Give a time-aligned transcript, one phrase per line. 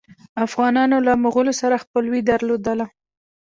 [0.45, 2.85] افغانانو له مغولو سره خپلوي درلودله.